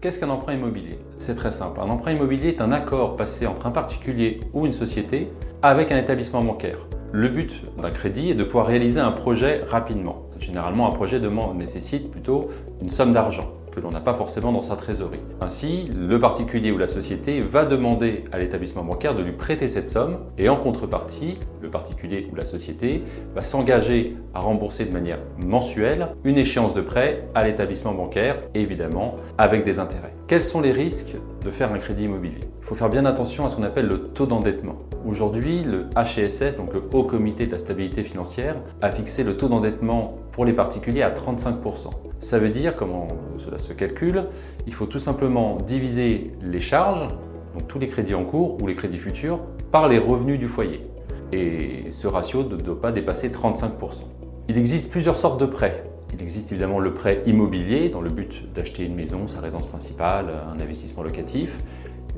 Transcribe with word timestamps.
Qu'est-ce 0.00 0.20
qu'un 0.20 0.30
emprunt 0.30 0.52
immobilier? 0.52 1.00
C'est 1.16 1.34
très 1.34 1.50
simple. 1.50 1.80
Un 1.80 1.90
emprunt 1.90 2.12
immobilier 2.12 2.50
est 2.50 2.60
un 2.60 2.70
accord 2.70 3.16
passé 3.16 3.48
entre 3.48 3.66
un 3.66 3.72
particulier 3.72 4.38
ou 4.52 4.64
une 4.64 4.72
société 4.72 5.28
avec 5.60 5.90
un 5.90 5.96
établissement 5.96 6.40
bancaire. 6.40 6.78
Le 7.10 7.28
but 7.28 7.64
d'un 7.82 7.90
crédit 7.90 8.30
est 8.30 8.36
de 8.36 8.44
pouvoir 8.44 8.68
réaliser 8.68 9.00
un 9.00 9.10
projet 9.10 9.64
rapidement. 9.66 10.22
Généralement, 10.38 10.86
un 10.86 10.92
projet 10.92 11.18
demande, 11.18 11.58
nécessite 11.58 12.12
plutôt 12.12 12.48
une 12.80 12.90
somme 12.90 13.10
d'argent 13.10 13.50
que 13.78 13.84
l'on 13.84 13.90
n'a 13.90 14.00
pas 14.00 14.14
forcément 14.14 14.52
dans 14.52 14.60
sa 14.60 14.76
trésorerie. 14.76 15.20
Ainsi, 15.40 15.90
le 15.96 16.18
particulier 16.18 16.72
ou 16.72 16.78
la 16.78 16.86
société 16.86 17.40
va 17.40 17.64
demander 17.64 18.24
à 18.32 18.38
l'établissement 18.38 18.84
bancaire 18.84 19.14
de 19.14 19.22
lui 19.22 19.32
prêter 19.32 19.68
cette 19.68 19.88
somme 19.88 20.18
et 20.36 20.48
en 20.48 20.56
contrepartie, 20.56 21.38
le 21.62 21.70
particulier 21.70 22.28
ou 22.32 22.36
la 22.36 22.44
société 22.44 23.02
va 23.34 23.42
s'engager 23.42 24.16
à 24.34 24.40
rembourser 24.40 24.84
de 24.84 24.92
manière 24.92 25.18
mensuelle 25.38 26.08
une 26.24 26.38
échéance 26.38 26.74
de 26.74 26.80
prêt 26.80 27.28
à 27.34 27.44
l'établissement 27.44 27.92
bancaire, 27.92 28.40
évidemment 28.54 29.16
avec 29.38 29.64
des 29.64 29.78
intérêts. 29.78 30.14
Quels 30.26 30.44
sont 30.44 30.60
les 30.60 30.72
risques 30.72 31.16
de 31.44 31.50
faire 31.50 31.72
un 31.72 31.78
crédit 31.78 32.04
immobilier? 32.04 32.40
Il 32.60 32.66
faut 32.66 32.74
faire 32.74 32.90
bien 32.90 33.06
attention 33.06 33.46
à 33.46 33.48
ce 33.48 33.56
qu'on 33.56 33.62
appelle 33.62 33.86
le 33.86 33.98
taux 33.98 34.26
d'endettement. 34.26 34.76
Aujourd'hui, 35.06 35.62
le 35.62 35.86
HSF, 35.96 36.56
donc 36.56 36.74
le 36.74 36.82
Haut 36.92 37.04
Comité 37.04 37.46
de 37.46 37.52
la 37.52 37.58
Stabilité 37.58 38.02
Financière, 38.02 38.56
a 38.82 38.90
fixé 38.90 39.24
le 39.24 39.38
taux 39.38 39.48
d'endettement 39.48 40.18
pour 40.38 40.44
les 40.44 40.52
particuliers 40.52 41.02
à 41.02 41.10
35%. 41.10 41.90
Ça 42.20 42.38
veut 42.38 42.50
dire, 42.50 42.76
comment 42.76 43.08
cela 43.38 43.58
se 43.58 43.72
calcule, 43.72 44.26
il 44.68 44.72
faut 44.72 44.86
tout 44.86 45.00
simplement 45.00 45.56
diviser 45.66 46.30
les 46.40 46.60
charges, 46.60 47.08
donc 47.54 47.66
tous 47.66 47.80
les 47.80 47.88
crédits 47.88 48.14
en 48.14 48.22
cours 48.22 48.56
ou 48.62 48.68
les 48.68 48.76
crédits 48.76 48.98
futurs, 48.98 49.40
par 49.72 49.88
les 49.88 49.98
revenus 49.98 50.38
du 50.38 50.46
foyer. 50.46 50.86
Et 51.32 51.90
ce 51.90 52.06
ratio 52.06 52.44
ne 52.44 52.54
doit 52.54 52.80
pas 52.80 52.92
dépasser 52.92 53.30
35%. 53.30 54.04
Il 54.48 54.56
existe 54.56 54.92
plusieurs 54.92 55.16
sortes 55.16 55.40
de 55.40 55.46
prêts. 55.46 55.82
Il 56.14 56.22
existe 56.22 56.52
évidemment 56.52 56.78
le 56.78 56.94
prêt 56.94 57.20
immobilier 57.26 57.88
dans 57.88 58.00
le 58.00 58.10
but 58.10 58.52
d'acheter 58.54 58.84
une 58.84 58.94
maison, 58.94 59.26
sa 59.26 59.40
résidence 59.40 59.66
principale, 59.66 60.26
un 60.54 60.60
investissement 60.60 61.02
locatif. 61.02 61.58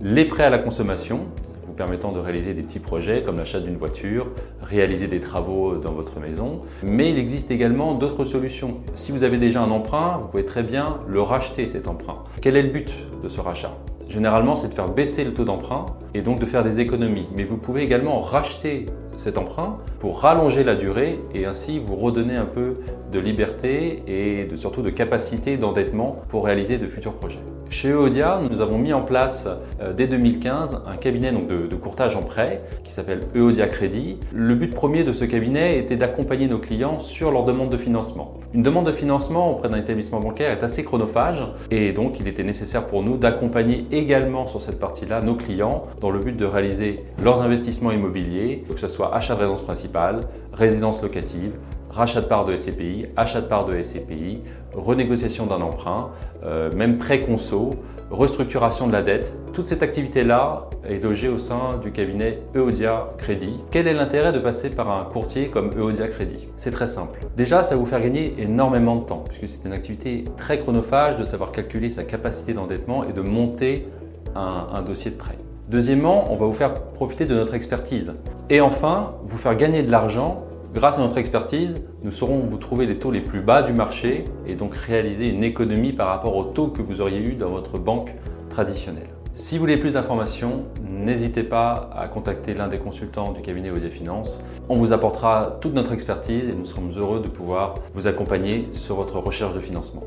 Les 0.00 0.24
prêts 0.24 0.44
à 0.44 0.50
la 0.50 0.56
consommation, 0.56 1.26
vous 1.66 1.72
permettant 1.72 2.12
de 2.12 2.18
réaliser 2.18 2.54
des 2.54 2.62
petits 2.62 2.78
projets 2.78 3.22
comme 3.22 3.36
l'achat 3.36 3.60
d'une 3.60 3.76
voiture, 3.76 4.28
réaliser 4.62 5.08
des 5.08 5.20
travaux 5.20 5.76
dans 5.76 5.92
votre 5.92 6.20
maison. 6.20 6.62
Mais 6.82 7.10
il 7.10 7.18
existe 7.18 7.50
également 7.50 7.94
d'autres 7.94 8.24
solutions. 8.24 8.78
Si 8.94 9.12
vous 9.12 9.24
avez 9.24 9.38
déjà 9.38 9.62
un 9.62 9.70
emprunt, 9.70 10.18
vous 10.22 10.28
pouvez 10.28 10.44
très 10.44 10.62
bien 10.62 10.98
le 11.08 11.20
racheter 11.20 11.68
cet 11.68 11.88
emprunt. 11.88 12.18
Quel 12.40 12.56
est 12.56 12.62
le 12.62 12.70
but 12.70 12.94
de 13.22 13.28
ce 13.28 13.40
rachat? 13.40 13.72
Généralement, 14.08 14.54
c'est 14.54 14.68
de 14.68 14.74
faire 14.74 14.88
baisser 14.88 15.24
le 15.24 15.34
taux 15.34 15.44
d'emprunt 15.44 15.86
et 16.14 16.22
donc 16.22 16.38
de 16.38 16.46
faire 16.46 16.62
des 16.62 16.78
économies. 16.78 17.26
Mais 17.36 17.42
vous 17.42 17.56
pouvez 17.56 17.82
également 17.82 18.20
racheter 18.20 18.86
cet 19.16 19.38
emprunt 19.38 19.78
pour 19.98 20.20
rallonger 20.20 20.64
la 20.64 20.74
durée 20.74 21.18
et 21.34 21.46
ainsi 21.46 21.78
vous 21.78 21.96
redonner 21.96 22.36
un 22.36 22.44
peu 22.44 22.76
de 23.12 23.18
liberté 23.18 24.02
et 24.06 24.44
de, 24.44 24.56
surtout 24.56 24.82
de 24.82 24.90
capacité 24.90 25.56
d'endettement 25.56 26.16
pour 26.28 26.44
réaliser 26.44 26.78
de 26.78 26.86
futurs 26.86 27.14
projets. 27.14 27.40
Chez 27.68 27.88
Eodia, 27.88 28.40
nous 28.48 28.60
avons 28.60 28.78
mis 28.78 28.92
en 28.92 29.02
place 29.02 29.48
euh, 29.80 29.92
dès 29.92 30.06
2015 30.06 30.82
un 30.86 30.96
cabinet 30.96 31.32
donc, 31.32 31.48
de, 31.48 31.74
courtage 31.76 32.14
en 32.14 32.22
prêt 32.22 32.62
qui 32.84 32.92
s'appelle 32.92 33.20
Eodia 33.34 33.66
Crédit. 33.66 34.18
Le 34.32 34.54
but 34.54 34.72
premier 34.72 35.02
de 35.02 35.12
ce 35.12 35.24
cabinet 35.24 35.78
était 35.78 35.96
d'accompagner 35.96 36.46
nos 36.46 36.58
clients 36.58 37.00
sur 37.00 37.32
leur 37.32 37.44
demande 37.44 37.70
de 37.70 37.76
financement. 37.76 38.34
Une 38.54 38.62
demande 38.62 38.86
de 38.86 38.92
financement 38.92 39.50
auprès 39.50 39.68
d'un 39.68 39.78
établissement 39.78 40.20
bancaire 40.20 40.52
est 40.52 40.62
assez 40.62 40.84
chronophage 40.84 41.44
et 41.70 41.92
donc 41.92 42.20
il 42.20 42.28
était 42.28 42.44
nécessaire 42.44 42.86
pour 42.86 43.02
nous 43.02 43.16
d'accompagner 43.16 43.84
également 43.90 44.46
sur 44.46 44.60
cette 44.60 44.78
partie-là 44.78 45.20
nos 45.20 45.34
clients 45.34 45.84
dans 46.00 46.10
le 46.10 46.20
but 46.20 46.36
de 46.36 46.44
réaliser 46.44 47.04
leurs 47.22 47.42
investissements 47.42 47.90
immobiliers, 47.90 48.64
que 48.72 48.78
ce 48.78 48.88
soit 48.88 49.05
achat 49.12 49.34
de 49.34 49.40
résidence 49.40 49.62
principale, 49.62 50.20
résidence 50.52 51.02
locative, 51.02 51.52
rachat 51.90 52.20
de 52.20 52.26
part 52.26 52.44
de 52.44 52.56
SCPI, 52.56 53.06
achat 53.16 53.40
de 53.40 53.46
part 53.46 53.64
de 53.64 53.80
SCPI, 53.80 54.40
renégociation 54.74 55.46
d'un 55.46 55.62
emprunt, 55.62 56.10
euh, 56.44 56.70
même 56.72 56.98
prêt 56.98 57.20
conso, 57.20 57.70
restructuration 58.10 58.86
de 58.86 58.92
la 58.92 59.02
dette. 59.02 59.34
Toute 59.52 59.68
cette 59.68 59.82
activité-là 59.82 60.68
est 60.84 61.02
logée 61.02 61.28
au 61.28 61.38
sein 61.38 61.78
du 61.82 61.92
cabinet 61.92 62.42
Eodia 62.54 63.08
Crédit. 63.18 63.58
Quel 63.70 63.88
est 63.88 63.94
l'intérêt 63.94 64.32
de 64.32 64.38
passer 64.38 64.70
par 64.70 64.90
un 64.90 65.04
courtier 65.04 65.48
comme 65.48 65.70
Eodia 65.76 66.08
Crédit? 66.08 66.48
C'est 66.56 66.70
très 66.70 66.86
simple. 66.86 67.20
Déjà, 67.36 67.62
ça 67.62 67.74
va 67.74 67.80
vous 67.80 67.86
faire 67.86 68.00
gagner 68.00 68.34
énormément 68.38 68.96
de 68.96 69.06
temps, 69.06 69.24
puisque 69.26 69.48
c'est 69.48 69.66
une 69.66 69.74
activité 69.74 70.24
très 70.36 70.58
chronophage 70.58 71.16
de 71.16 71.24
savoir 71.24 71.50
calculer 71.50 71.88
sa 71.88 72.04
capacité 72.04 72.52
d'endettement 72.52 73.04
et 73.04 73.12
de 73.12 73.22
monter 73.22 73.88
un 74.34 74.82
dossier 74.82 75.10
de 75.10 75.16
prêt. 75.16 75.38
Deuxièmement, 75.68 76.32
on 76.32 76.36
va 76.36 76.46
vous 76.46 76.54
faire 76.54 76.74
profiter 76.74 77.24
de 77.24 77.34
notre 77.34 77.54
expertise. 77.54 78.14
Et 78.50 78.60
enfin, 78.60 79.14
vous 79.24 79.36
faire 79.36 79.56
gagner 79.56 79.82
de 79.82 79.90
l'argent 79.90 80.44
Grâce 80.74 80.98
à 80.98 81.00
notre 81.00 81.16
expertise, 81.16 81.80
nous 82.02 82.10
saurons 82.10 82.40
vous 82.40 82.58
trouver 82.58 82.84
les 82.84 82.98
taux 82.98 83.10
les 83.10 83.22
plus 83.22 83.40
bas 83.40 83.62
du 83.62 83.72
marché 83.72 84.24
et 84.46 84.54
donc 84.54 84.74
réaliser 84.74 85.26
une 85.26 85.42
économie 85.42 85.92
par 85.92 86.08
rapport 86.08 86.36
aux 86.36 86.44
taux 86.44 86.68
que 86.68 86.82
vous 86.82 87.00
auriez 87.00 87.20
eu 87.20 87.32
dans 87.32 87.48
votre 87.48 87.78
banque 87.78 88.14
traditionnelle. 88.50 89.08
Si 89.32 89.56
vous 89.56 89.62
voulez 89.62 89.78
plus 89.78 89.94
d'informations, 89.94 90.64
n'hésitez 90.86 91.42
pas 91.42 91.90
à 91.96 92.08
contacter 92.08 92.52
l'un 92.52 92.68
des 92.68 92.78
consultants 92.78 93.32
du 93.32 93.40
cabinet 93.40 93.70
Odia 93.70 93.88
Finance. 93.88 94.38
On 94.68 94.76
vous 94.76 94.92
apportera 94.92 95.58
toute 95.60 95.74
notre 95.74 95.92
expertise 95.92 96.48
et 96.48 96.52
nous 96.52 96.66
serons 96.66 96.90
heureux 96.94 97.20
de 97.20 97.28
pouvoir 97.28 97.74
vous 97.94 98.06
accompagner 98.06 98.68
sur 98.72 98.96
votre 98.96 99.18
recherche 99.18 99.54
de 99.54 99.60
financement. 99.60 100.04